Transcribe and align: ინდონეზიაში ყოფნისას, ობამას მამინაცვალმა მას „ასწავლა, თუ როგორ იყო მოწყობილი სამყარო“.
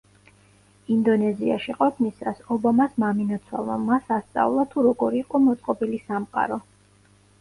ინდონეზიაში 0.93 1.75
ყოფნისას, 1.81 2.41
ობამას 2.55 2.97
მამინაცვალმა 3.03 3.77
მას 3.83 4.09
„ასწავლა, 4.19 4.67
თუ 4.73 4.87
როგორ 4.89 5.19
იყო 5.23 5.43
მოწყობილი 5.49 6.01
სამყარო“. 6.09 6.59